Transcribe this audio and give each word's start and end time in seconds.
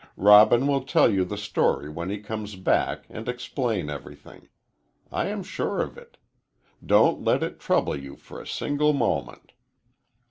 Robin 0.17 0.65
will 0.65 0.81
tell 0.81 1.13
you 1.13 1.23
the 1.23 1.37
story 1.37 1.87
when 1.87 2.09
he 2.09 2.17
comes 2.17 2.55
back, 2.55 3.05
and 3.07 3.29
explain 3.29 3.87
everything. 3.87 4.49
I 5.11 5.27
am 5.27 5.43
sure 5.43 5.79
of 5.79 5.95
it. 5.95 6.17
Don't 6.83 7.23
let 7.23 7.43
it 7.43 7.59
trouble 7.59 7.95
you 7.95 8.15
for 8.15 8.41
a 8.41 8.47
single 8.47 8.93
moment." 8.93 9.51